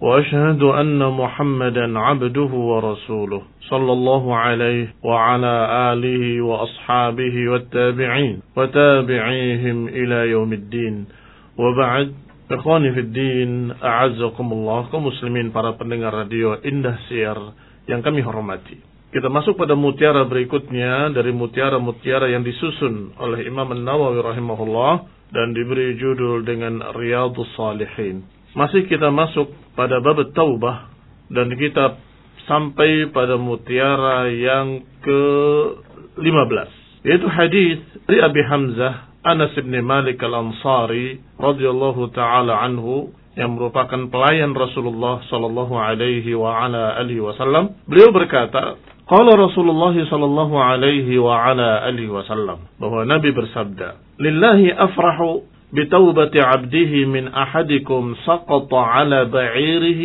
[0.00, 5.54] وأشهد أن محمدا عبده ورسوله صلى الله عليه وعلى
[5.92, 10.94] آله وأصحابه والتابعين وتابعيهم إلى يوم الدين
[11.58, 12.08] وبعد
[12.44, 17.40] Ikhwani fi din, a'azzakumullah, kaum muslimin para pendengar radio Indah Siar
[17.88, 18.76] yang kami hormati.
[19.16, 24.92] Kita masuk pada mutiara berikutnya dari mutiara-mutiara yang disusun oleh Imam An-Nawawi rahimahullah
[25.32, 28.28] dan diberi judul dengan Riyadhus Salihin.
[28.52, 29.48] Masih kita masuk
[29.79, 30.91] pada bab taubah
[31.31, 31.95] dan kita
[32.51, 36.67] sampai pada mutiara yang ke-15
[37.07, 44.51] yaitu hadis dari Abi Hamzah Anas bin Malik Al-Ansari radhiyallahu taala anhu yang merupakan pelayan
[44.51, 47.71] Rasulullah sallallahu alaihi wa ala alihi wasallam.
[47.87, 48.75] Beliau berkata
[49.09, 56.92] Qala Rasulullah sallallahu alaihi wa ala alihi wasallam bahwa Nabi bersabda Lillahi afrahu بتوبة عبده
[57.04, 60.02] من أحدكم سقط على بعيره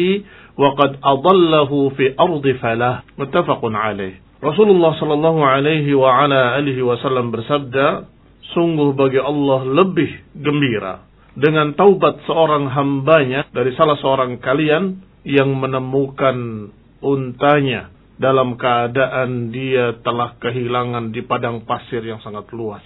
[0.57, 8.07] وقد أضله في أرض فلاة متفق عليه Rasulullah Shallallahu Alaihi wa ala alihi Wasallam bersabda,
[8.55, 11.03] sungguh bagi Allah lebih gembira
[11.35, 16.71] dengan taubat seorang hambanya dari salah seorang kalian yang menemukan
[17.03, 22.83] untanya dalam keadaan dia telah kehilangan di padang pasir yang sangat luas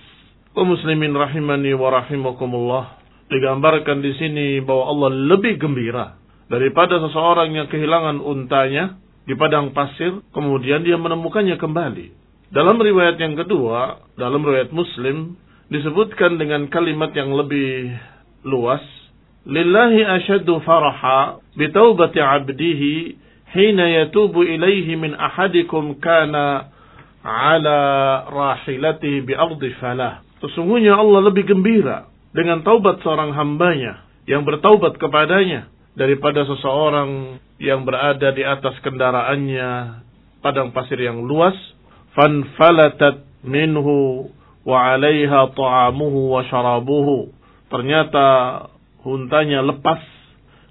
[0.64, 6.16] muslimin rahimani wa rahimakumullah digambarkan di sini bahwa Allah lebih gembira
[6.48, 8.96] daripada seseorang yang kehilangan untanya
[9.28, 12.06] di padang pasir kemudian dia menemukannya kembali.
[12.48, 15.36] Dalam riwayat yang kedua, dalam riwayat Muslim
[15.68, 17.92] disebutkan dengan kalimat yang lebih
[18.48, 18.80] luas,
[19.44, 22.92] "Lillahi asyaddu faraha bi taubati 'abdihi
[23.52, 26.72] hina yatubu ilaihi min ahadikum kana
[27.20, 27.80] ala
[28.32, 35.66] rahilatihi bi ardi falah." Sesungguhnya Allah lebih gembira dengan taubat seorang hambanya yang bertaubat kepadanya
[35.98, 40.02] daripada seseorang yang berada di atas kendaraannya
[40.44, 41.54] padang pasir yang luas.
[42.14, 44.30] Fanfalatat minhu
[44.66, 47.30] wa 'alaiha ta'amuhu wa syarabuhu.
[47.70, 48.26] Ternyata
[49.06, 50.02] huntanya lepas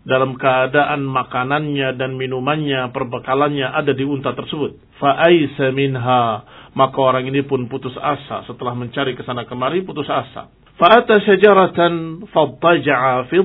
[0.07, 4.79] dalam keadaan makanannya dan minumannya perbekalannya ada di unta tersebut.
[5.03, 6.47] Fa aisa minha.
[6.71, 10.47] Maka orang ini pun putus asa setelah mencari ke sana kemari putus asa.
[10.77, 13.41] Fa'ata syajaratan fattaja'a fi.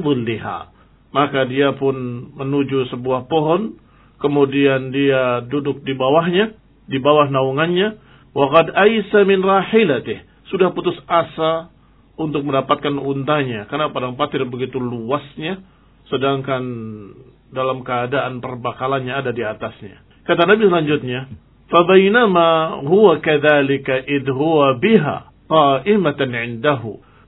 [1.12, 1.96] Maka dia pun
[2.36, 3.80] menuju sebuah pohon,
[4.20, 6.52] kemudian dia duduk di bawahnya,
[6.88, 7.96] di bawah naungannya,
[8.36, 10.28] wa qad aisa min rahilatih.
[10.52, 11.72] Sudah putus asa
[12.20, 13.64] untuk mendapatkan untanya.
[13.64, 15.64] Karena padang pasir begitu luasnya
[16.12, 16.62] sedangkan
[17.48, 20.04] dalam keadaan perbakalannya ada di atasnya.
[20.28, 21.32] Kata Nabi selanjutnya,
[21.72, 26.82] فَبَيْنَمَا huwa كَذَلِكَ إِذْ هُوَ biha قَائِمَةً عِنْدَهُ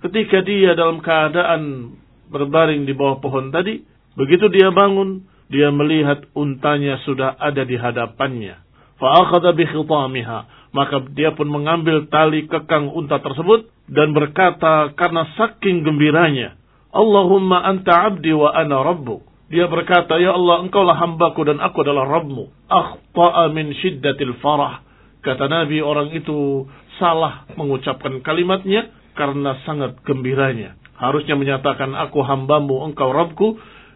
[0.05, 1.97] Ketika dia dalam keadaan
[2.29, 3.81] berbaring di bawah pohon tadi,
[4.21, 8.61] begitu dia bangun, dia melihat untanya sudah ada di hadapannya.
[9.01, 10.39] فَأَخَذَ بِخِطَامِهَا
[10.75, 16.59] maka dia pun mengambil tali kekang unta tersebut dan berkata karena saking gembiranya,
[16.95, 22.09] Allahumma anta abdi wa ana rabbuk dia berkata, Ya Allah, engkaulah hambaku dan aku adalah
[22.09, 22.67] Rabbmu.
[22.67, 24.81] Akhta'a min syiddatil farah.
[25.21, 26.67] Kata Nabi, orang itu
[26.99, 30.75] salah mengucapkan kalimatnya karena sangat gembiranya.
[30.99, 33.49] Harusnya menyatakan, aku hambamu, engkau Rabbku.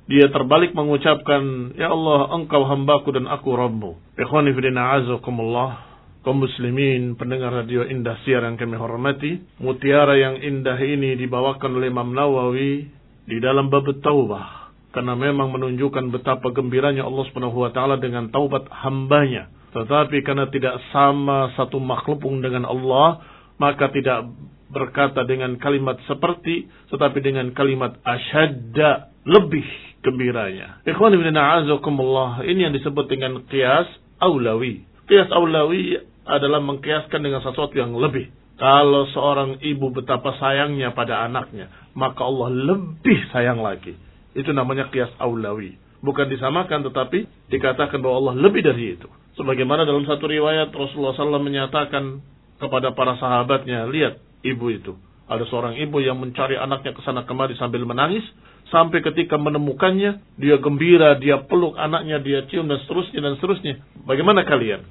[0.08, 4.20] Dia terbalik mengucapkan, Ya Allah, engkau hambaku dan aku Rabbmu.
[4.20, 5.87] Ikhwani fidina azakumullah.
[6.28, 9.40] Kaum muslimin pendengar radio indah siar yang kami hormati.
[9.64, 12.84] Mutiara yang indah ini dibawakan oleh Imam Nawawi
[13.24, 18.68] di dalam bab taubah karena memang menunjukkan betapa gembiranya Allah Subhanahu wa taala dengan taubat
[18.68, 19.48] hambanya.
[19.72, 23.24] Tetapi karena tidak sama satu makhluk dengan Allah,
[23.56, 24.28] maka tidak
[24.68, 29.64] berkata dengan kalimat seperti, tetapi dengan kalimat asyadda, lebih
[30.04, 30.84] gembiranya.
[30.84, 33.88] Ikhwan ibn a'azakumullah, ini yang disebut dengan qiyas
[34.20, 34.84] aulawi.
[35.08, 38.28] Qiyas aulawi adalah mengkiaskan dengan sesuatu yang lebih.
[38.58, 43.94] Kalau seorang ibu betapa sayangnya pada anaknya, maka Allah lebih sayang lagi.
[44.36, 45.78] Itu namanya kias aulawi.
[45.98, 49.08] Bukan disamakan tetapi dikatakan bahwa Allah lebih dari itu.
[49.38, 52.18] Sebagaimana dalam satu riwayat Rasulullah SAW menyatakan
[52.58, 54.98] kepada para sahabatnya, lihat ibu itu.
[55.30, 58.26] Ada seorang ibu yang mencari anaknya ke sana kemari sambil menangis.
[58.68, 63.74] Sampai ketika menemukannya, dia gembira, dia peluk anaknya, dia cium dan seterusnya dan seterusnya.
[64.04, 64.84] Bagaimana kalian?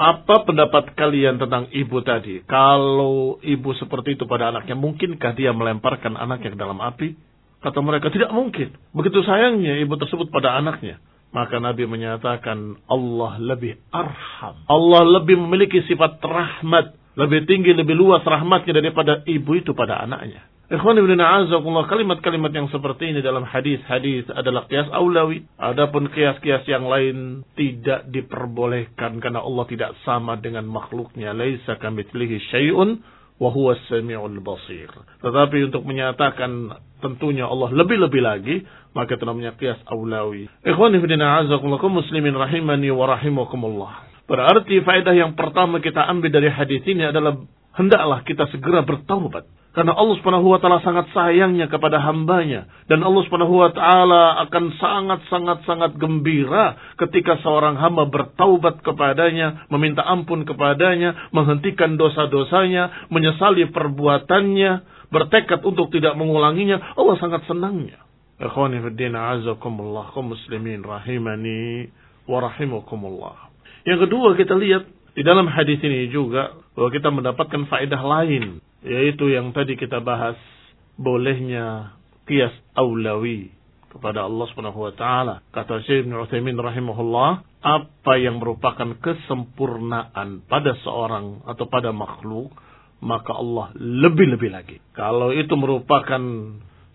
[0.00, 2.40] Apa pendapat kalian tentang ibu tadi?
[2.48, 7.12] Kalau ibu seperti itu pada anaknya, mungkinkah dia melemparkan anaknya ke dalam api?
[7.60, 8.72] Kata mereka, tidak mungkin.
[8.96, 10.96] Begitu sayangnya ibu tersebut pada anaknya.
[11.36, 14.56] Maka Nabi menyatakan Allah lebih arham.
[14.64, 16.96] Allah lebih memiliki sifat rahmat.
[17.20, 20.48] Lebih tinggi, lebih luas rahmatnya daripada ibu itu pada anaknya.
[20.70, 25.42] Ikhwan ibn a'azakullah kalimat-kalimat yang seperti ini dalam hadis-hadis adalah kias aulawi.
[25.58, 31.34] Adapun kias-kias yang lain tidak diperbolehkan karena Allah tidak sama dengan makhluknya.
[31.34, 33.02] Laisa kamitslihi syai'un
[33.42, 34.86] wa huwa samiul basir.
[35.18, 36.70] Tetapi untuk menyatakan
[37.02, 38.62] tentunya Allah lebih-lebih lagi,
[38.94, 40.46] maka itu namanya kias aulawi.
[40.62, 44.06] Ikhwan ibn a'azakullah muslimin rahimani wa rahimakumullah.
[44.30, 47.42] Berarti faedah yang pertama kita ambil dari hadis ini adalah
[47.74, 53.22] hendaklah kita segera bertaubat karena Allah Subhanahu wa taala sangat sayangnya kepada hambanya dan Allah
[53.22, 61.94] Subhanahu wa taala akan sangat-sangat-sangat gembira ketika seorang hamba bertaubat kepadanya, meminta ampun kepadanya, menghentikan
[61.94, 64.72] dosa-dosanya, menyesali perbuatannya,
[65.14, 66.98] bertekad untuk tidak mengulanginya.
[66.98, 68.02] Allah sangat senangnya.
[68.42, 68.82] Ikhwani
[70.18, 71.94] muslimin rahimani
[72.26, 73.32] wa.
[73.86, 74.82] Yang kedua kita lihat
[75.14, 80.36] di dalam hadis ini juga bahwa kita mendapatkan faedah lain yaitu yang tadi kita bahas
[80.96, 81.96] bolehnya
[82.28, 83.52] kias aulawi
[83.90, 85.34] kepada Allah Subhanahu wa taala.
[85.50, 87.30] Kata Syekh Ibnu Utsaimin rahimahullah,
[87.60, 92.54] apa yang merupakan kesempurnaan pada seorang atau pada makhluk,
[93.02, 94.78] maka Allah lebih-lebih lagi.
[94.94, 96.22] Kalau itu merupakan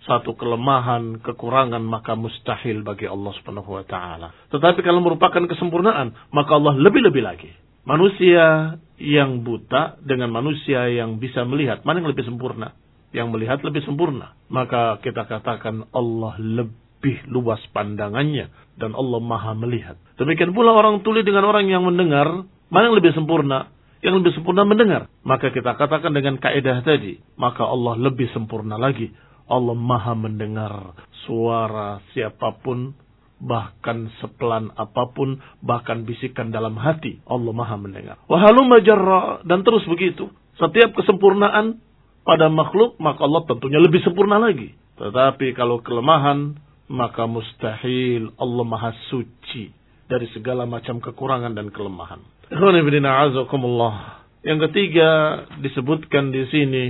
[0.06, 4.32] satu kelemahan, kekurangan, maka mustahil bagi Allah Subhanahu wa taala.
[4.54, 7.52] Tetapi kalau merupakan kesempurnaan, maka Allah lebih-lebih lagi.
[7.86, 11.86] Manusia yang buta dengan manusia yang bisa melihat.
[11.86, 12.74] Mana yang lebih sempurna?
[13.14, 14.34] Yang melihat lebih sempurna.
[14.50, 18.50] Maka kita katakan Allah lebih luas pandangannya.
[18.76, 20.02] Dan Allah maha melihat.
[20.18, 22.50] Demikian pula orang tuli dengan orang yang mendengar.
[22.74, 23.70] Mana yang lebih sempurna?
[24.02, 25.06] Yang lebih sempurna mendengar.
[25.22, 27.22] Maka kita katakan dengan kaidah tadi.
[27.38, 29.14] Maka Allah lebih sempurna lagi.
[29.46, 30.98] Allah maha mendengar
[31.30, 32.98] suara siapa pun
[33.45, 38.18] bahkan sepelan apa pun, bahkan bisikan dalam hati, Allah maha mendengar.
[38.25, 40.33] Wahalumma jarra, dan terus begitu.
[40.57, 41.77] Setiap kesempurnaan
[42.25, 44.74] pada makhluk, maka Allah tentunya lebih sempurna lagi.
[44.97, 46.57] Tetapi kalau kelemahan,
[46.89, 49.69] maka mustahil Allah maha suci
[50.09, 52.21] dari segala macam kekurangan dan kelemahan.
[54.45, 55.09] Yang ketiga
[55.62, 56.86] disebutkan di sini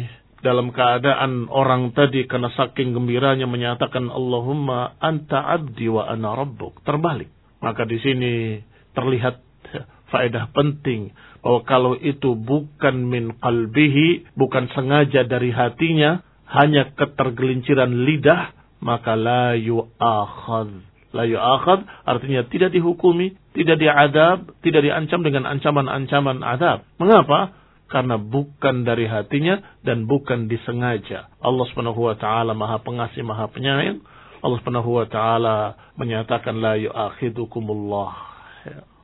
[0.46, 6.86] dalam keadaan orang tadi karena saking gembiranya menyatakan Allahumma anta abdi wa ana rabbuk.
[6.86, 7.34] Terbalik.
[7.66, 8.62] Maka di sini
[8.94, 9.42] terlihat
[10.14, 11.10] faedah penting
[11.42, 18.54] bahwa kalau itu bukan min qalbihi, bukan sengaja dari hatinya, hanya ketergelinciran lidah,
[18.86, 20.70] maka la yu'akhad.
[21.10, 26.86] La yu'akhad artinya tidak dihukumi, tidak diadab, tidak diancam dengan ancaman-ancaman adab.
[27.02, 27.65] Mengapa?
[27.96, 31.32] Karena bukan dari hatinya dan bukan disengaja.
[31.40, 34.04] Allah Subhanahu wa taala Maha Pengasih, Maha Penyayang.
[34.44, 38.12] Allah Subhanahu wa taala menyatakan la yu'akhidukumullah.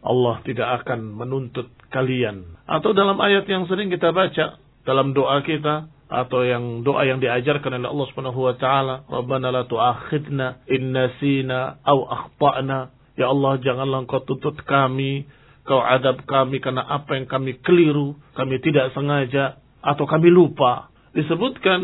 [0.04, 2.60] Allah tidak akan menuntut kalian.
[2.68, 7.80] Atau dalam ayat yang sering kita baca dalam doa kita atau yang doa yang diajarkan
[7.80, 12.92] oleh Allah Subhanahu wa taala, Rabbana la tu'akhidna in nasina aw akhtana.
[13.16, 18.58] Ya Allah, janganlah engkau tuntut kami Kau adab kami karena apa yang kami keliru, kami
[18.66, 20.90] tidak sengaja, atau kami lupa.
[21.14, 21.80] Disebutkan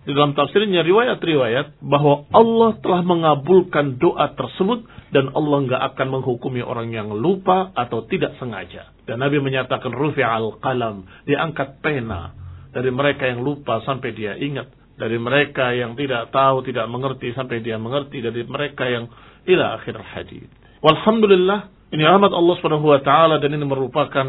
[0.00, 6.64] di dalam tafsirnya riwayat-riwayat bahwa Allah telah mengabulkan doa tersebut dan Allah nggak akan menghukumi
[6.64, 8.88] orang yang lupa atau tidak sengaja.
[9.04, 12.32] Dan Nabi menyatakan rufi al qalam, diangkat pena
[12.72, 17.60] dari mereka yang lupa sampai dia ingat, dari mereka yang tidak tahu, tidak mengerti sampai
[17.60, 19.10] dia mengerti, dari mereka yang
[19.44, 20.48] ila akhir hadis.
[20.80, 24.26] Walhamdulillah ini rahmat Allah Subhanahu wa taala dan ini merupakan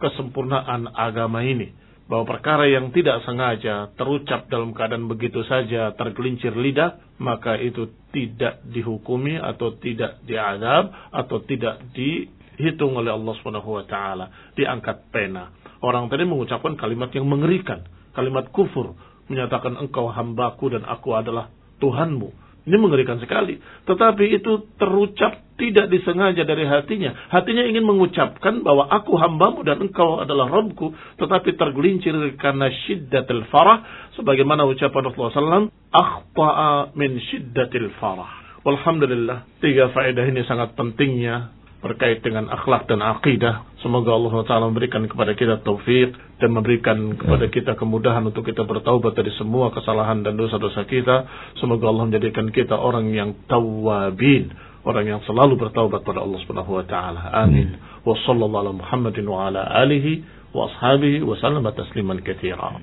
[0.00, 1.68] kesempurnaan agama ini.
[2.04, 8.64] Bahwa perkara yang tidak sengaja terucap dalam keadaan begitu saja tergelincir lidah, maka itu tidak
[8.68, 15.52] dihukumi atau tidak diadab atau tidak dihitung oleh Allah Subhanahu wa taala, diangkat pena.
[15.84, 17.84] Orang tadi mengucapkan kalimat yang mengerikan,
[18.16, 18.96] kalimat kufur,
[19.28, 22.43] menyatakan engkau hambaku dan aku adalah Tuhanmu.
[22.64, 23.60] Ini mengerikan sekali.
[23.84, 27.12] Tetapi itu terucap tidak disengaja dari hatinya.
[27.28, 30.96] Hatinya ingin mengucapkan bahwa aku hambamu dan engkau adalah Rabbku.
[31.20, 34.10] Tetapi tergelincir karena syiddatil farah.
[34.16, 35.68] Sebagaimana ucapan Rasulullah SAW.
[35.92, 38.60] Akhta'a min syiddatil farah.
[38.64, 39.60] Walhamdulillah.
[39.60, 43.68] Tiga faedah ini sangat pentingnya berkait dengan akhlak dan akidah.
[43.84, 49.12] Semoga Allah Taala memberikan kepada kita taufik dan memberikan kepada kita kemudahan untuk kita bertaubat
[49.12, 51.28] dari semua kesalahan dan dosa-dosa kita.
[51.60, 54.48] Semoga Allah menjadikan kita orang yang tawabin,
[54.88, 57.20] orang yang selalu bertaubat pada Allah Subhanahu wa taala.
[57.44, 57.76] Amin.
[58.00, 60.24] Wa sallallahu ala Muhammadin wa ala alihi
[60.56, 62.80] wa ashabihi wa sallama tasliman katsira.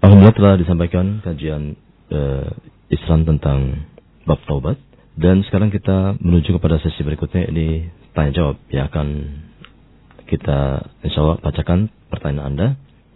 [0.00, 1.76] Alhamdulillah telah disampaikan kajian
[2.08, 2.48] uh,
[2.88, 3.84] Islam tentang
[4.24, 4.80] bab taubat
[5.20, 9.08] dan sekarang kita menuju kepada sesi berikutnya ini tanya jawab yang akan
[10.24, 12.68] kita insya Allah bacakan pertanyaan Anda.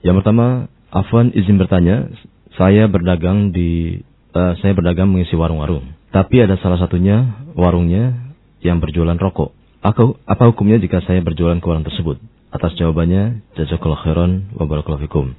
[0.05, 2.13] Yang pertama, Afwan izin bertanya,
[2.61, 4.05] saya berdagang di
[4.37, 5.97] uh, saya berdagang mengisi warung-warung.
[6.13, 9.57] Tapi ada salah satunya warungnya yang berjualan rokok.
[9.81, 12.21] Aku, apa hukumnya jika saya berjualan ke warung tersebut?
[12.53, 15.33] Atas jawabannya, jazakallahu khairan wa barakallahu fikum.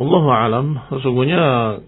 [0.00, 1.42] Allah alam, sesungguhnya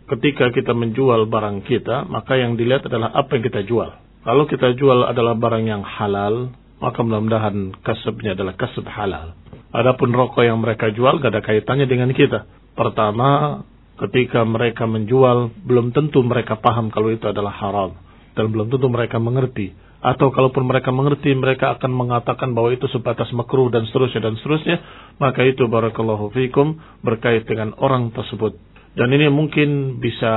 [0.08, 3.88] ketika kita menjual barang kita, maka yang dilihat adalah apa yang kita jual.
[4.22, 9.34] Kalau kita jual adalah barang yang halal, maka mudah-mudahan kasabnya adalah kasab halal.
[9.74, 12.46] Adapun rokok yang mereka jual gak ada kaitannya dengan kita.
[12.78, 13.62] Pertama,
[13.98, 17.98] ketika mereka menjual, belum tentu mereka paham kalau itu adalah haram.
[18.38, 19.74] Dan belum tentu mereka mengerti.
[20.02, 24.76] Atau kalaupun mereka mengerti, mereka akan mengatakan bahwa itu sebatas makruh dan seterusnya dan seterusnya.
[25.18, 28.54] Maka itu barakallahu fikum berkait dengan orang tersebut.
[28.94, 30.34] Dan ini mungkin bisa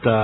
[0.00, 0.20] kita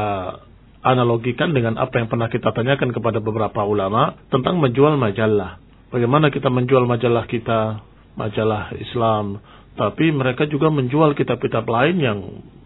[0.84, 5.58] analogikan dengan apa yang pernah kita tanyakan kepada beberapa ulama tentang menjual majalah.
[5.88, 7.80] Bagaimana kita menjual majalah kita,
[8.20, 9.40] majalah Islam,
[9.74, 12.18] tapi mereka juga menjual kitab-kitab lain yang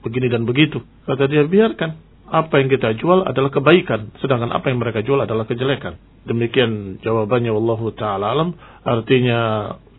[0.03, 0.83] begini dan begitu.
[1.07, 2.09] Kata dia, biarkan.
[2.29, 5.97] Apa yang kita jual adalah kebaikan, sedangkan apa yang mereka jual adalah kejelekan.
[6.29, 8.53] Demikian jawabannya Allah Ta'ala alam.
[8.85, 9.41] Artinya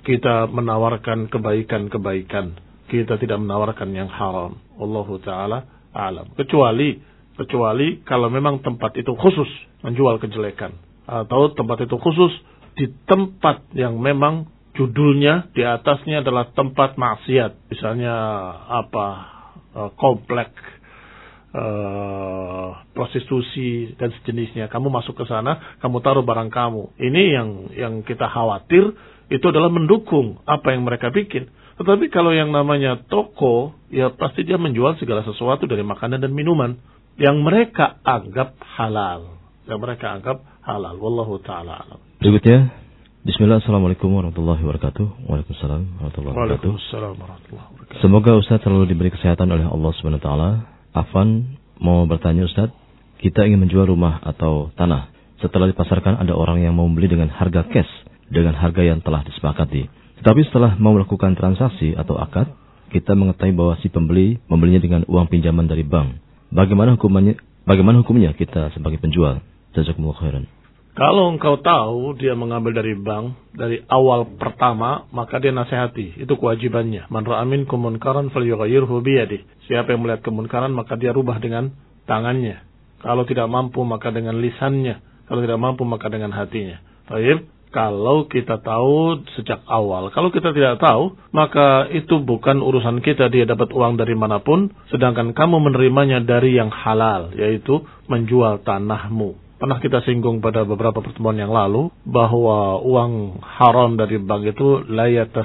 [0.06, 2.54] kita menawarkan kebaikan-kebaikan.
[2.86, 4.62] Kita tidak menawarkan yang haram.
[4.78, 5.58] Allah Ta'ala
[5.90, 6.30] alam.
[6.38, 7.02] Kecuali
[7.40, 9.48] kecuali kalau memang tempat itu khusus
[9.82, 10.76] menjual kejelekan.
[11.08, 12.36] Atau tempat itu khusus
[12.76, 17.72] di tempat yang memang judulnya di atasnya adalah tempat maksiat.
[17.72, 18.16] Misalnya
[18.68, 19.08] apa?
[19.70, 20.50] Eh, komplek
[21.54, 24.66] uh, prostitusi dan sejenisnya.
[24.66, 26.98] Kamu masuk ke sana kamu taruh barang kamu.
[26.98, 28.98] Ini yang yang kita khawatir
[29.30, 31.54] itu adalah mendukung apa yang mereka bikin.
[31.78, 36.82] Tetapi kalau yang namanya toko ya pasti dia menjual segala sesuatu dari makanan dan minuman
[37.20, 39.44] yang mereka anggap halal.
[39.68, 40.96] Yang mereka anggap halal.
[40.98, 42.00] Wallahu ta'ala alam.
[42.24, 42.72] Berikutnya,
[43.28, 45.28] Bismillah, Assalamualaikum warahmatullahi wabarakatuh.
[45.28, 46.72] Waalaikumsalam warahmatullahi wabarakatuh.
[46.72, 48.00] Waalaikumsalam warahmatullahi wabarakatuh.
[48.00, 50.50] Semoga Ustaz selalu diberi kesehatan oleh Allah Subhanahu wa taala.
[50.96, 52.72] Afan mau bertanya Ustaz,
[53.20, 55.12] kita ingin menjual rumah atau tanah.
[55.44, 57.92] Setelah dipasarkan ada orang yang mau membeli dengan harga cash,
[58.32, 59.92] dengan harga yang telah disepakati.
[60.24, 62.48] Tetapi setelah mau melakukan transaksi atau akad,
[62.96, 66.29] kita mengetahui bahwa si pembeli membelinya dengan uang pinjaman dari bank.
[66.50, 67.38] Bagaimana hukumannya?
[67.70, 69.46] Bagaimana hukumnya kita sebagai penjual?
[69.78, 70.46] Jazakumullah khairan.
[70.98, 76.20] Kalau engkau tahu dia mengambil dari bank dari awal pertama, maka dia nasihati.
[76.20, 77.08] Itu kewajibannya.
[77.14, 79.46] Man ra'amin kumunkaran falyughayyirhu biyadi.
[79.70, 81.72] Siapa yang melihat kemunkaran maka dia rubah dengan
[82.10, 82.66] tangannya.
[83.00, 85.00] Kalau tidak mampu maka dengan lisannya.
[85.30, 86.82] Kalau tidak mampu maka dengan hatinya.
[87.08, 90.10] Baik kalau kita tahu sejak awal.
[90.10, 94.74] Kalau kita tidak tahu, maka itu bukan urusan kita dia dapat uang dari mana pun,
[94.90, 99.38] sedangkan kamu menerimanya dari yang halal, yaitu menjual tanahmu.
[99.60, 104.88] Pernah kita singgung pada beberapa pertemuan yang lalu bahwa uang haram dari bank itu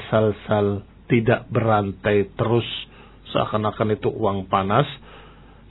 [0.08, 2.64] sal tidak berantai terus
[3.34, 4.86] seakan-akan itu uang panas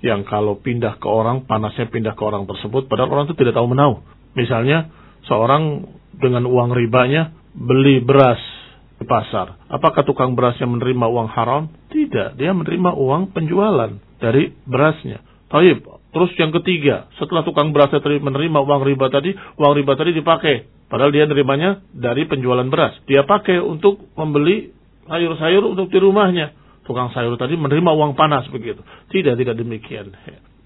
[0.04, 3.72] yang kalau pindah ke orang panasnya pindah ke orang tersebut padahal orang itu tidak tahu
[3.72, 4.04] menau.
[4.36, 4.92] Misalnya
[5.32, 8.42] seorang dengan uang ribanya beli beras
[8.98, 9.60] di pasar.
[9.70, 11.70] Apakah tukang berasnya menerima uang haram?
[11.92, 13.92] Tidak, dia menerima uang penjualan
[14.22, 15.22] dari berasnya.
[15.52, 15.86] Taib.
[16.14, 20.86] Terus yang ketiga, setelah tukang berasnya menerima uang riba tadi, uang riba tadi dipakai.
[20.90, 22.94] Padahal dia menerimanya dari penjualan beras.
[23.10, 24.70] Dia pakai untuk membeli
[25.10, 26.54] sayur-sayur untuk di rumahnya.
[26.86, 28.86] Tukang sayur tadi menerima uang panas begitu.
[29.10, 30.14] Tidak, tidak demikian.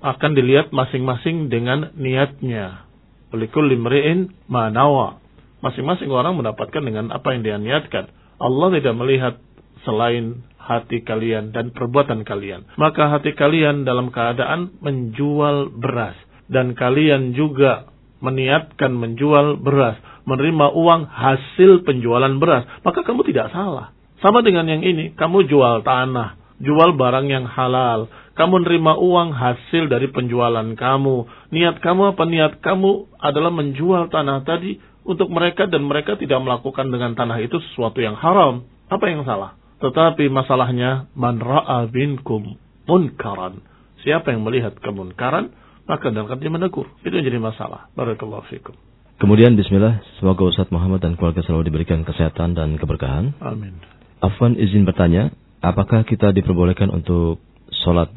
[0.04, 2.88] Akan dilihat masing-masing dengan niatnya.
[3.32, 5.20] Kulikul limri'in manawa.
[5.60, 8.14] Masing-masing orang mendapatkan dengan apa yang dia niatkan.
[8.38, 9.34] Allah tidak melihat
[9.82, 12.70] selain hati kalian dan perbuatan kalian.
[12.78, 16.18] Maka hati kalian dalam keadaan menjual beras.
[16.48, 17.90] Dan kalian juga
[18.22, 19.98] meniatkan menjual beras.
[20.28, 22.70] Menerima uang hasil penjualan beras.
[22.86, 23.96] Maka kamu tidak salah.
[24.22, 25.18] Sama dengan yang ini.
[25.18, 26.38] Kamu jual tanah.
[26.58, 31.16] Jual barang yang halal kamu nerima uang hasil dari penjualan kamu.
[31.50, 32.24] Niat kamu apa?
[32.30, 37.58] Niat kamu adalah menjual tanah tadi untuk mereka dan mereka tidak melakukan dengan tanah itu
[37.72, 38.68] sesuatu yang haram.
[38.92, 39.56] Apa yang salah?
[39.80, 43.64] Tetapi masalahnya man ra'a binkum munkaran.
[44.04, 45.56] Siapa yang melihat kemunkaran,
[45.88, 46.92] maka dalam dia menegur.
[47.02, 47.88] Itu yang jadi masalah.
[47.96, 48.76] Barakallahu fikum.
[49.18, 53.34] Kemudian bismillah, semoga Ustaz Muhammad dan keluarga selalu diberikan kesehatan dan keberkahan.
[53.42, 53.82] Amin.
[54.22, 55.34] Afwan izin bertanya,
[55.64, 57.42] apakah kita diperbolehkan untuk
[57.82, 58.14] sholat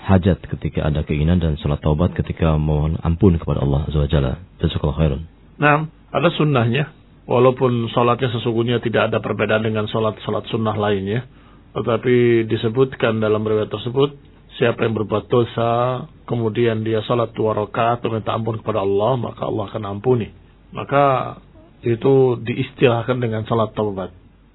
[0.00, 4.32] hajat ketika ada keinginan dan salat taubat ketika mohon ampun kepada Allah Azza wa Jalla.
[4.58, 5.20] Jazakallahu khairan.
[5.60, 6.90] Nah, ada sunnahnya.
[7.30, 11.30] Walaupun sholatnya sesungguhnya tidak ada perbedaan dengan sholat-sholat sunnah lainnya.
[11.70, 14.18] Tetapi disebutkan dalam riwayat tersebut,
[14.58, 19.70] siapa yang berbuat dosa, kemudian dia sholat dua rakaat minta ampun kepada Allah, maka Allah
[19.70, 20.26] akan ampuni.
[20.74, 21.38] Maka
[21.86, 24.10] itu diistilahkan dengan sholat taubat.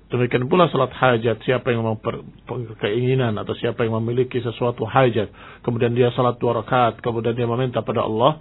[0.05, 1.97] Demikian pula salat hajat, siapa yang mau
[2.77, 5.33] keinginan atau siapa yang memiliki sesuatu hajat,
[5.65, 8.37] kemudian dia salat dua rakaat, kemudian dia meminta pada Allah,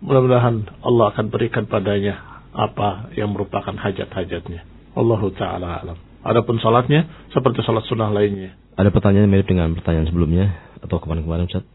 [0.00, 4.62] mudah-mudahan Allah akan berikan padanya apa yang merupakan hajat-hajatnya.
[4.92, 5.98] Allahu taala alam.
[6.22, 8.54] Adapun salatnya seperti salat sunnah lainnya.
[8.78, 10.52] Ada pertanyaan mirip dengan pertanyaan sebelumnya
[10.84, 11.66] atau kemarin-kemarin Ustaz?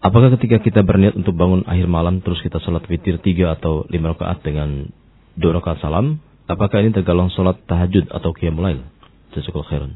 [0.00, 4.12] Apakah ketika kita berniat untuk bangun akhir malam terus kita salat witir tiga atau lima
[4.16, 4.88] rakaat dengan
[5.36, 8.82] dua rakaat salam, Apakah ini tergolong sholat tahajud atau qiyamul lail?
[9.30, 9.92] Jazakallahu khairan.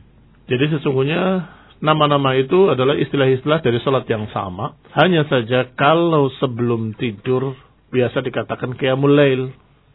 [0.46, 1.50] Jadi sesungguhnya
[1.82, 4.78] nama-nama itu adalah istilah-istilah dari sholat yang sama.
[4.94, 7.58] Hanya saja kalau sebelum tidur
[7.90, 9.50] biasa dikatakan qiyamul lail.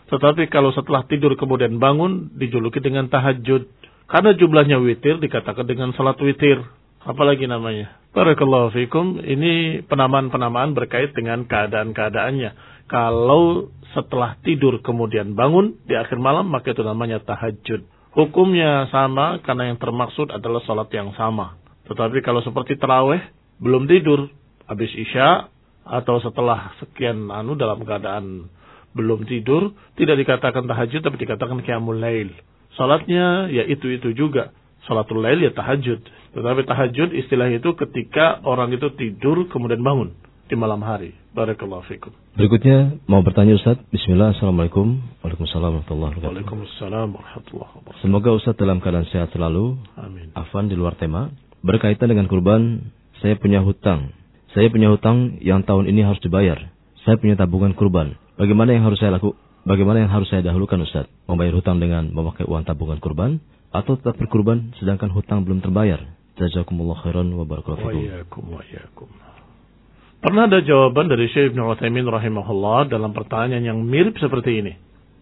[0.09, 3.69] Tetapi kalau setelah tidur kemudian bangun dijuluki dengan tahajud.
[4.09, 6.65] Karena jumlahnya witir dikatakan dengan sholat witir.
[7.05, 7.93] Apalagi namanya.
[8.09, 9.21] Barakallahu fikum.
[9.21, 12.81] Ini penamaan-penamaan berkait dengan keadaan-keadaannya.
[12.89, 17.85] Kalau setelah tidur kemudian bangun di akhir malam, maka itu namanya tahajud.
[18.17, 21.61] Hukumnya sama karena yang termaksud adalah sholat yang sama.
[21.85, 23.21] Tetapi kalau seperti terawih,
[23.61, 24.33] belum tidur,
[24.65, 25.53] habis isya,
[25.85, 28.49] atau setelah sekian anu dalam keadaan
[28.93, 32.33] belum tidur, tidak dikatakan tahajud, tapi dikatakan qiyamul lail.
[32.77, 34.55] Salatnya ya itu-itu juga.
[34.87, 35.99] Salatul lail ya tahajud.
[36.33, 40.15] Tetapi tahajud istilah itu ketika orang itu tidur kemudian bangun
[40.49, 41.13] di malam hari.
[41.29, 42.09] Barakallahu fikum.
[42.33, 43.77] Berikutnya mau bertanya Ustaz.
[43.93, 44.33] Bismillah.
[44.33, 44.97] Assalamualaikum.
[45.21, 46.29] Waalaikumsalam warahmatullahi wabarakatuh.
[46.33, 48.01] Waalaikumsalam warahmatullahi wabarakatuh.
[48.01, 49.77] Semoga Ustaz dalam keadaan sehat selalu.
[49.93, 50.33] Amin.
[50.33, 51.29] Afan di luar tema.
[51.61, 52.89] Berkaitan dengan kurban,
[53.21, 54.15] saya punya hutang.
[54.57, 56.57] Saya punya hutang yang tahun ini harus dibayar.
[57.05, 58.17] Saya punya tabungan kurban.
[58.39, 59.35] Bagaimana yang harus saya lakukan?
[59.67, 61.11] Bagaimana yang harus saya dahulukan Ustaz?
[61.27, 63.43] Membayar hutang dengan memakai uang tabungan kurban
[63.75, 65.99] atau tetap berkurban sedangkan hutang belum terbayar?
[66.39, 68.23] Jazakumullah khairan wa barakallahu.
[70.23, 74.73] Pernah ada jawaban dari Syekh Ibn Uthaymin rahimahullah dalam pertanyaan yang mirip seperti ini.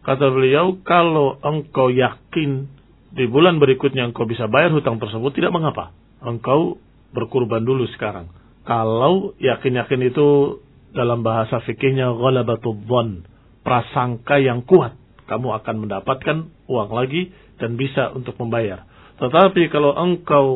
[0.06, 2.69] Kata beliau, kalau engkau yakin
[3.17, 5.89] di bulan berikutnya engkau bisa bayar hutang tersebut, tidak mengapa.
[6.21, 6.77] Engkau
[7.17, 8.30] berkurban dulu sekarang.
[8.62, 10.62] Kalau yakin-yakin itu
[10.95, 12.80] dalam bahasa fikihnya ghalabatul
[13.67, 14.95] prasangka yang kuat.
[15.28, 16.38] Kamu akan mendapatkan
[16.71, 18.88] uang lagi dan bisa untuk membayar.
[19.19, 20.47] Tetapi kalau engkau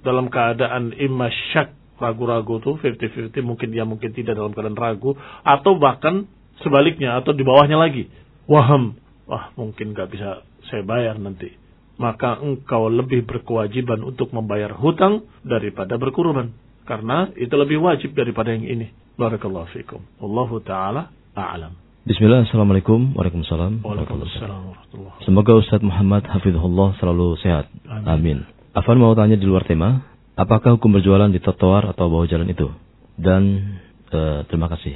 [0.00, 5.76] dalam keadaan imma syak ragu-ragu tuh 50-50 mungkin dia mungkin tidak dalam keadaan ragu atau
[5.76, 6.24] bahkan
[6.64, 8.08] sebaliknya atau di bawahnya lagi.
[8.48, 8.96] Waham.
[9.28, 11.52] Wah mungkin nggak bisa saya bayar nanti.
[12.00, 16.56] Maka engkau lebih berkewajiban untuk membayar hutang daripada berkurban
[16.88, 21.74] karena itu lebih wajib daripada yang ini barakallahu fikum wallahu taala a'lam
[22.06, 24.78] Bismillah, Assalamualaikum Waalaikumsalam Waalaikumsalam
[25.26, 28.38] Semoga Ustaz Muhammad Hafizullah selalu sehat Amin, Amin.
[28.78, 32.68] Afan mau tanya di luar tema Apakah hukum berjualan di trotoar atau bawah jalan itu?
[33.16, 33.72] Dan
[34.12, 34.92] uh, terima kasih.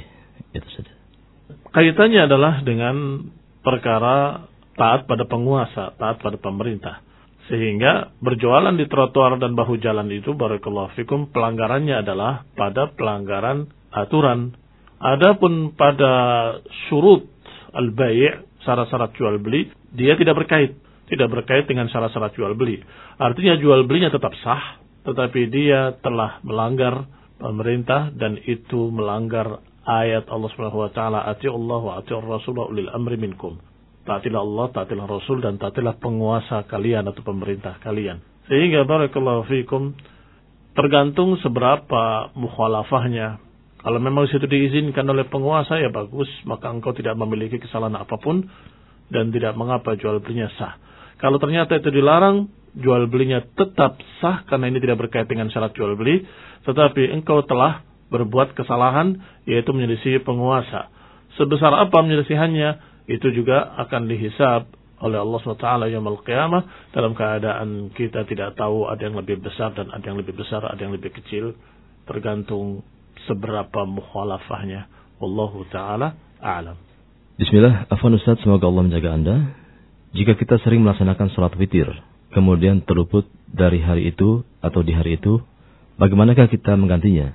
[0.53, 0.93] Itu saja.
[1.73, 3.25] Kaitannya adalah dengan
[3.65, 4.45] perkara
[4.77, 7.01] taat pada penguasa, taat pada pemerintah.
[7.49, 14.55] Sehingga berjualan di trotoar dan bahu jalan itu barakallahu fikum pelanggarannya adalah pada pelanggaran aturan.
[15.01, 16.11] Adapun pada
[16.87, 17.25] surut
[17.73, 20.77] al-bai' syarat-syarat jual beli dia tidak berkait,
[21.11, 22.79] tidak berkait dengan syarat-syarat jual beli.
[23.19, 27.09] Artinya jual belinya tetap sah, tetapi dia telah melanggar
[27.41, 33.17] pemerintah dan itu melanggar ayat Allah Subhanahu wa taala Allah wa ati Rasul ulil amri
[33.17, 33.57] minkum.
[34.01, 38.17] Taatilah Allah, taatilah Rasul dan taatilah penguasa kalian atau pemerintah kalian.
[38.49, 39.93] Sehingga barakallahu fikum
[40.73, 43.50] tergantung seberapa mukhalafahnya.
[43.81, 48.45] Kalau memang situ diizinkan oleh penguasa ya bagus, maka engkau tidak memiliki kesalahan apa pun
[49.09, 50.77] dan tidak mengapa jual belinya sah.
[51.17, 55.97] Kalau ternyata itu dilarang, jual belinya tetap sah karena ini tidak berkait dengan syarat jual
[55.97, 56.23] beli,
[56.63, 59.17] tetapi engkau telah berbuat kesalahan
[59.49, 60.93] yaitu menyelisih penguasa.
[61.39, 62.69] Sebesar apa menyelisihannya
[63.09, 64.67] itu juga akan dihisab
[65.01, 69.89] oleh Allah SWT yang qiyamah dalam keadaan kita tidak tahu ada yang lebih besar dan
[69.89, 71.57] ada yang lebih besar, ada yang lebih kecil
[72.05, 72.85] tergantung
[73.25, 74.87] seberapa mukhalafahnya.
[75.21, 76.77] Wallahu taala a'lam.
[77.37, 79.35] Bismillah, afwan Ustaz, semoga Allah menjaga Anda.
[80.13, 81.87] Jika kita sering melaksanakan sholat witir,
[82.35, 85.39] kemudian terluput dari hari itu atau di hari itu,
[85.95, 87.33] bagaimanakah kita menggantinya?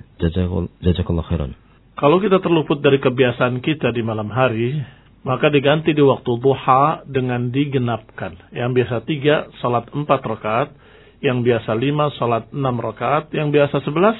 [0.81, 1.51] Jazakallah khairan.
[1.97, 4.77] Kalau kita terluput dari kebiasaan kita di malam hari,
[5.25, 8.37] maka diganti di waktu duha dengan digenapkan.
[8.53, 10.69] Yang biasa tiga, salat empat rakaat.
[11.19, 13.33] Yang biasa lima, salat enam rakaat.
[13.33, 14.15] Yang biasa sebelas,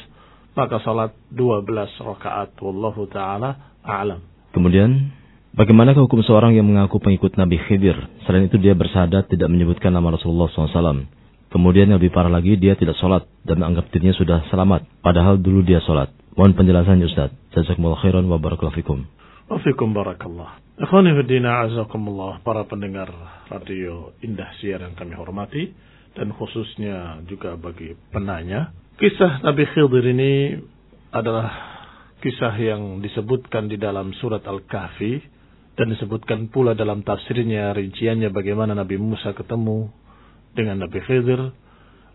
[0.57, 2.57] maka salat dua belas rakaat.
[2.57, 4.25] Wallahu ta'ala a'lam.
[4.57, 5.13] Kemudian
[5.57, 7.97] Bagaimanakah hukum seorang yang mengaku pengikut Nabi Khidir?
[8.29, 11.09] Selain itu dia bersahadat tidak menyebutkan nama Rasulullah SAW.
[11.49, 14.85] Kemudian yang lebih parah lagi, dia tidak sholat dan menganggap dirinya sudah selamat.
[15.01, 16.13] Padahal dulu dia sholat.
[16.37, 17.33] Mohon penjelasannya Ustaz.
[17.57, 19.09] Jazakumullah khairan wa barakallahu fikum.
[19.49, 20.61] Wafikum barakallah.
[20.77, 22.37] Ikhwani fiddina azakumullah.
[22.45, 23.09] Para pendengar
[23.49, 25.73] radio Indah Siar yang kami hormati.
[26.13, 28.69] Dan khususnya juga bagi penanya.
[28.97, 30.57] Kisah Nabi Khidir ini
[31.13, 31.53] adalah
[32.17, 35.21] kisah yang disebutkan di dalam surat Al-Kahfi
[35.77, 39.93] dan disebutkan pula dalam tafsirnya rinciannya bagaimana Nabi Musa ketemu
[40.57, 41.53] dengan Nabi Khidir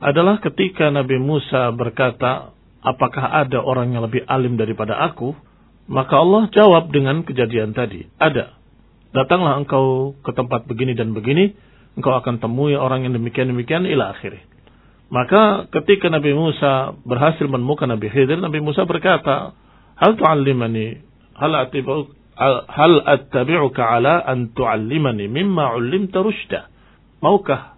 [0.03, 2.51] adalah ketika Nabi Musa berkata,
[2.83, 5.38] apakah ada orang yang lebih alim daripada aku?
[5.87, 8.11] Maka Allah jawab dengan kejadian tadi.
[8.18, 8.59] Ada.
[9.14, 11.55] Datanglah engkau ke tempat begini dan begini,
[11.95, 14.51] engkau akan temui orang yang demikian-demikian ila akhirnya.
[15.12, 19.53] Maka ketika Nabi Musa berhasil menemukan Nabi Khidir, Nabi Musa berkata,
[20.01, 21.05] Hal tu'allimani,
[21.37, 22.16] hal atibuk,
[22.72, 26.72] hal attabi'uka ala an tu'allimani mimma 'ullimta rusyda.
[27.20, 27.77] Maukah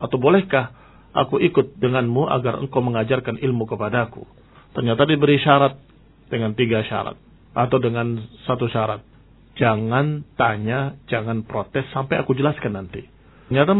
[0.00, 0.72] atau bolehkah
[1.12, 4.24] aku ikut denganmu agar engkau mengajarkan ilmu kepadaku?
[4.72, 5.76] Ternyata diberi syarat
[6.32, 7.20] dengan tiga syarat
[7.52, 9.04] atau dengan satu syarat.
[9.60, 13.04] Jangan tanya, jangan protes sampai aku jelaskan nanti.
[13.52, 13.76] Ternyata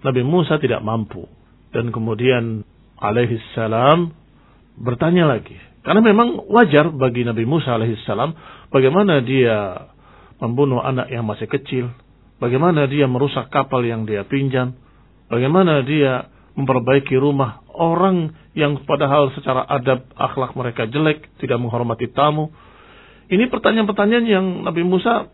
[0.00, 1.28] Nabi Musa tidak mampu
[1.72, 2.62] dan kemudian
[3.00, 4.12] alaihi salam
[4.78, 5.56] bertanya lagi.
[5.82, 8.30] Karena memang wajar bagi Nabi Musa alaihissalam
[8.70, 9.90] bagaimana dia
[10.38, 11.90] membunuh anak yang masih kecil,
[12.38, 14.78] bagaimana dia merusak kapal yang dia pinjam,
[15.26, 22.54] bagaimana dia memperbaiki rumah orang yang padahal secara adab akhlak mereka jelek, tidak menghormati tamu.
[23.26, 25.26] Ini pertanyaan-pertanyaan yang Nabi Musa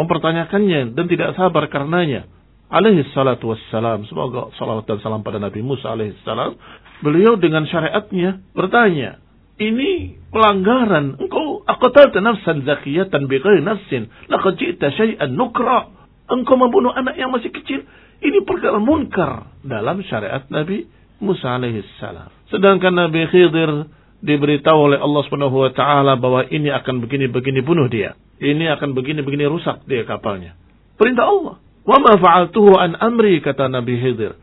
[0.00, 2.24] mempertanyakannya dan tidak sabar karenanya.
[2.70, 4.06] Alaihi salatu wassalam.
[4.06, 6.54] Semoga salawat dan salam pada Nabi Musa alaihi salam.
[7.02, 9.18] Beliau dengan syariatnya bertanya,
[9.58, 11.18] ini pelanggaran.
[11.18, 14.06] Engkau aqtalta nafsan zakiyatan bighairi nafsin.
[14.30, 15.90] Laqad ji'ta syai'an nukra.
[16.30, 17.82] Engkau membunuh anak yang masih kecil.
[18.22, 20.86] Ini perkara munkar dalam syariat Nabi
[21.18, 22.30] Musa alaihi salam.
[22.48, 23.90] Sedangkan Nabi Khidir
[24.22, 28.14] diberitahu oleh Allah Subhanahu wa taala bahwa ini akan begini-begini bunuh dia.
[28.40, 30.56] Ini akan begini-begini rusak dia kapalnya.
[30.96, 31.56] Perintah Allah.
[31.84, 34.36] Wa ma fa'altuhu an amri kata Nabi Khidir.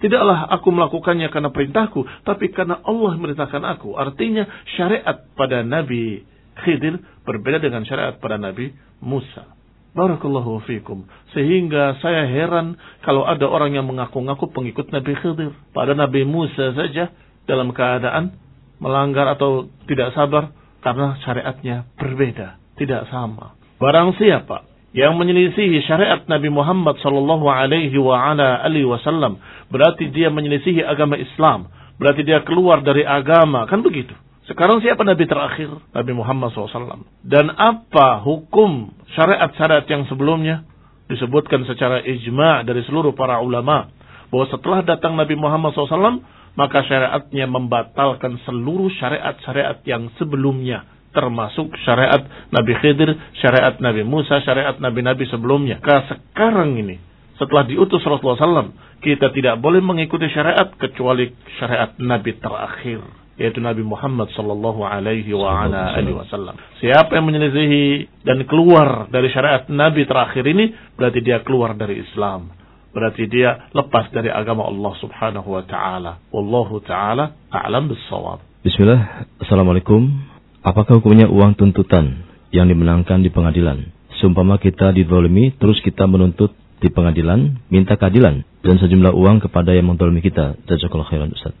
[0.00, 4.00] Tidaklah aku melakukannya karena perintahku, tapi karena Allah merintahkan aku.
[4.00, 6.24] Artinya syariat pada Nabi
[6.64, 8.72] Khidir berbeda dengan syariat pada Nabi
[9.04, 9.44] Musa.
[9.92, 11.04] Barakallahu fikum.
[11.36, 15.52] Sehingga saya heran kalau ada orang yang mengaku-ngaku pengikut Nabi Khidir.
[15.76, 17.12] Pada Nabi Musa saja
[17.44, 18.40] dalam keadaan
[18.80, 23.52] melanggar atau tidak sabar karena syariatnya berbeda, tidak sama.
[23.76, 29.38] Barang siapa yang menyelisihi syariat Nabi Muhammad sallallahu alaihi wa ala alihi wasallam.
[29.70, 31.70] Berarti dia menyelisihi agama Islam.
[32.00, 33.70] Berarti dia keluar dari agama.
[33.70, 34.10] Kan begitu?
[34.50, 35.70] Sekarang siapa nabi terakhir?
[35.94, 40.66] Nabi Muhammad SAW dan apa hukum syariat-syariat yang sebelumnya?
[41.06, 43.90] Disebutkan secara ijma' dari seluruh para ulama.
[44.30, 46.22] Bahwa setelah datang Nabi Muhammad SAW
[46.58, 52.22] maka syariatnya membatalkan seluruh syariat-syariat yang sebelumnya termasuk syariat
[52.54, 55.82] Nabi Khidir, syariat Nabi Musa, syariat Nabi-Nabi sebelumnya.
[55.82, 56.96] Karena sekarang ini,
[57.38, 63.00] setelah diutus Rasulullah SAW, kita tidak boleh mengikuti syariat kecuali syariat Nabi terakhir
[63.40, 66.60] yaitu Nabi Muhammad sallallahu alaihi wa ala alihi wasallam.
[66.76, 72.52] Siapa yang menyelisihi dan keluar dari syariat Nabi terakhir ini berarti dia keluar dari Islam.
[72.92, 76.20] Berarti dia lepas dari agama Allah Subhanahu wa taala.
[76.28, 78.44] Wallahu taala a'lam bissawab.
[78.60, 79.24] Bismillah.
[79.40, 80.29] Assalamualaikum
[80.60, 83.88] Apakah hukumnya uang tuntutan yang dimenangkan di pengadilan?
[84.20, 86.52] Seumpama kita didolimi, terus kita menuntut
[86.84, 90.60] di pengadilan, minta keadilan, dan sejumlah uang kepada yang mendolimi kita.
[90.68, 91.56] Jazakallah khairan Ustaz.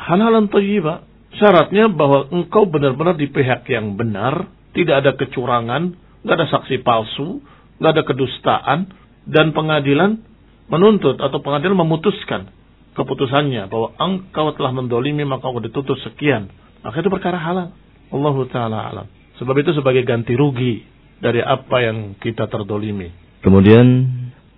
[0.00, 1.04] Hal-hal yang thayyibah.
[1.32, 7.40] Syaratnya bahwa engkau benar-benar di pihak yang benar, tidak ada kecurangan, tidak ada saksi palsu,
[7.76, 8.78] tidak ada kedustaan,
[9.28, 10.20] dan pengadilan
[10.72, 12.48] menuntut atau pengadilan memutuskan
[12.96, 16.48] keputusannya bahwa engkau telah mendolimi maka engkau ditutup sekian.
[16.80, 17.72] Maka itu perkara halal.
[18.12, 19.06] Allah Ta'ala alam.
[19.40, 20.84] Sebab itu sebagai ganti rugi
[21.18, 23.08] dari apa yang kita terdolimi.
[23.40, 24.06] Kemudian,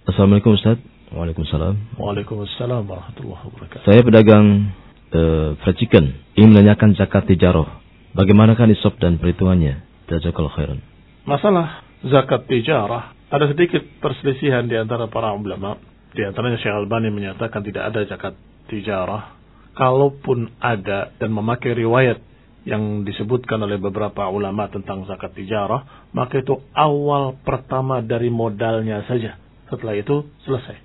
[0.04, 0.76] Assalamualaikum Ustaz.
[1.14, 1.96] Waalaikumsalam.
[1.96, 3.86] Waalaikumsalam warahmatullahi wabarakatuh.
[3.86, 4.74] Saya pedagang
[5.14, 6.10] uh, fried chicken.
[6.34, 7.70] Ingin menanyakan zakat tijaroh.
[8.18, 9.80] Bagaimanakah nisab dan perhitungannya?
[10.10, 10.78] Jazakallah khairan.
[11.24, 13.14] Masalah zakat tijarah.
[13.30, 15.78] Ada sedikit perselisihan di antara para ulama.
[16.12, 18.34] Di antaranya Syekh Albani menyatakan tidak ada zakat
[18.68, 19.38] tijarah.
[19.74, 22.22] Kalaupun ada dan memakai riwayat
[22.64, 29.36] yang disebutkan oleh beberapa ulama tentang zakat tijarah, maka itu awal pertama dari modalnya saja.
[29.68, 30.76] Setelah itu selesai.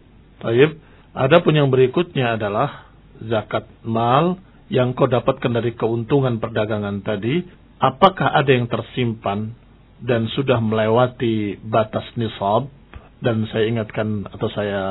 [0.43, 0.79] Taib.
[1.15, 2.87] Adapun yang berikutnya adalah
[3.23, 4.39] zakat mal
[4.69, 7.41] yang kau dapatkan dari keuntungan perdagangan tadi,
[7.81, 9.57] apakah ada yang tersimpan
[9.99, 12.71] dan sudah melewati batas nisab
[13.19, 14.83] dan saya ingatkan atau saya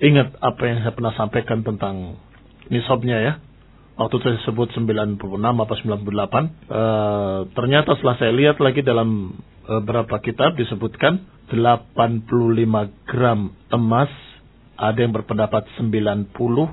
[0.00, 2.16] ingat apa yang saya pernah sampaikan tentang
[2.72, 3.34] nisabnya ya.
[3.94, 6.82] Waktu saya sebut 96 atau 98, e,
[7.54, 9.38] ternyata setelah saya lihat lagi dalam
[9.70, 12.26] e, beberapa kitab disebutkan 85
[13.06, 14.10] gram emas,
[14.74, 16.26] ada yang berpendapat 90,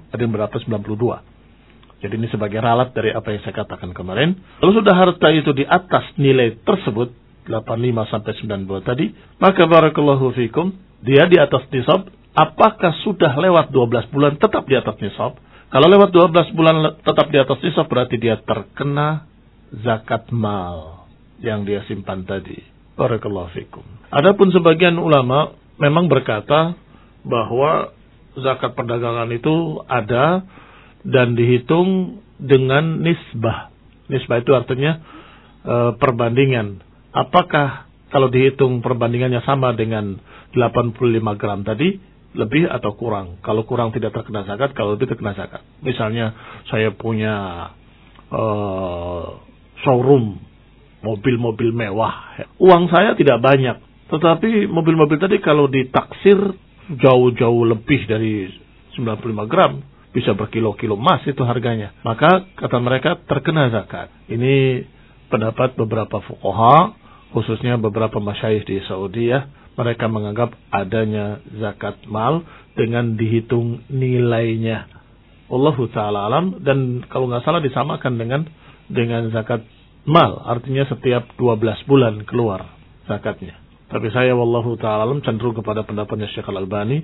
[0.09, 2.01] ada yang berpendapat 92.
[2.01, 4.33] Jadi ini sebagai ralat dari apa yang saya katakan kemarin.
[4.57, 7.13] Kalau sudah harta itu di atas nilai tersebut,
[7.45, 8.33] 85 sampai
[8.65, 9.05] 92 tadi,
[9.37, 10.73] maka barakallahu fikum,
[11.05, 15.37] dia di atas nisab, apakah sudah lewat 12 bulan tetap di atas nisab?
[15.71, 19.23] Kalau lewat 12 bulan tetap di atas nisab berarti dia terkena
[19.71, 21.07] zakat mal
[21.39, 22.59] yang dia simpan tadi.
[22.99, 23.83] Barakallahu fikum.
[24.11, 26.75] Adapun sebagian ulama memang berkata
[27.23, 27.95] bahwa
[28.35, 30.43] zakat perdagangan itu ada
[31.07, 33.71] dan dihitung dengan nisbah.
[34.11, 34.99] Nisbah itu artinya
[35.63, 36.83] e, perbandingan.
[37.15, 40.19] Apakah kalau dihitung perbandingannya sama dengan
[40.51, 41.95] 85 gram tadi,
[42.37, 43.39] lebih atau kurang?
[43.43, 45.63] Kalau kurang tidak terkena zakat, kalau lebih terkena zakat.
[45.83, 46.35] Misalnya
[46.71, 47.35] saya punya
[48.31, 48.43] e,
[49.83, 50.39] showroom
[51.01, 52.37] mobil-mobil mewah.
[52.61, 53.77] Uang saya tidak banyak,
[54.13, 56.37] tetapi mobil-mobil tadi kalau ditaksir
[56.91, 58.47] jauh-jauh lebih dari
[58.95, 61.95] 95 gram, bisa berkilo-kilo emas itu harganya.
[62.03, 64.11] Maka kata mereka terkena zakat.
[64.27, 64.85] Ini
[65.31, 66.95] pendapat beberapa fukoha,
[67.31, 69.47] khususnya beberapa masyayikh di Saudi ya.
[69.81, 72.45] Mereka menganggap adanya zakat mal
[72.77, 74.85] dengan dihitung nilainya.
[75.49, 78.45] Allah Ta'ala alam dan kalau nggak salah disamakan dengan
[78.87, 79.65] dengan zakat
[80.05, 80.37] mal.
[80.45, 82.77] Artinya setiap 12 bulan keluar
[83.09, 83.57] zakatnya.
[83.91, 87.03] Tapi saya wallahu ta'ala alam cenderung kepada pendapatnya Syekh Al-Albani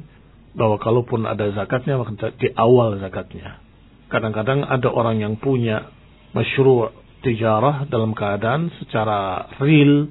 [0.55, 3.59] bahwa kalaupun ada zakatnya maka di awal zakatnya.
[4.07, 5.91] Kadang-kadang ada orang yang punya
[6.31, 6.95] masyru'
[7.27, 10.07] tijarah dalam keadaan secara real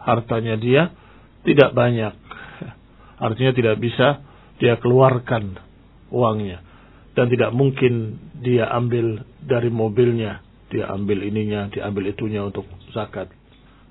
[0.00, 0.82] hartanya dia
[1.44, 2.12] tidak banyak.
[3.20, 4.24] Artinya tidak bisa
[4.58, 5.60] dia keluarkan
[6.10, 6.64] uangnya
[7.14, 13.30] dan tidak mungkin dia ambil dari mobilnya, dia ambil ininya, diambil itunya untuk zakat.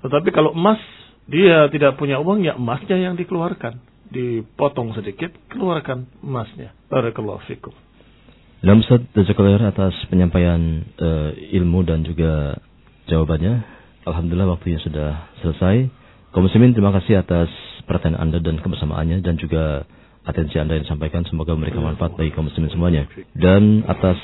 [0.04, 0.78] Tetapi kalau emas
[1.24, 3.80] dia tidak punya uang ya emasnya yang dikeluarkan
[4.12, 6.76] dipotong sedikit, keluarkan emasnya.
[6.86, 7.72] Barakallahu fikum.
[8.64, 12.56] Dalam Ustaz atas penyampaian uh, ilmu dan juga
[13.08, 13.60] jawabannya.
[14.08, 16.03] Alhamdulillah waktunya sudah selesai.
[16.34, 17.46] Kaum muslimin terima kasih atas
[17.86, 19.86] perhatian Anda dan kebersamaannya dan juga
[20.26, 23.06] atensi Anda yang disampaikan semoga memberikan manfaat bagi kaum muslimin semuanya.
[23.38, 24.18] Dan atas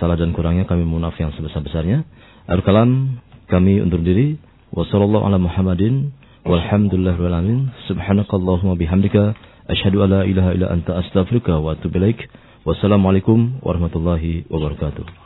[0.00, 2.00] salah dan kurangnya kami mohon maaf yang sebesar-besarnya.
[2.48, 3.20] Al kalam
[3.52, 4.40] kami undur diri.
[12.64, 15.23] Wassalamualaikum warahmatullahi wabarakatuh.